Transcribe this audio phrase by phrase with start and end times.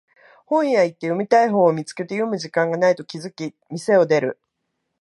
[0.47, 4.39] 本屋行って読みたい本を見つけて読む時間がないと気づき店を出る